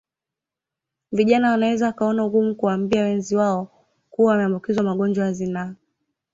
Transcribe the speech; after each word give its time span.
Vijana 1.11 1.51
wanaweza 1.51 1.85
wakaona 1.85 2.25
ugumu 2.25 2.55
kuwaambia 2.55 3.03
wenzi 3.03 3.35
wao 3.35 3.85
kuwa 4.09 4.31
wameambukizwa 4.31 4.83
magonjwa 4.83 5.25
ya 5.25 5.33
zinaa 5.33 5.75